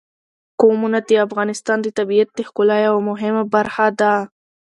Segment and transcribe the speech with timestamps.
[0.61, 4.13] قومونه د افغانستان د طبیعت د ښکلا یوه مهمه برخه ده.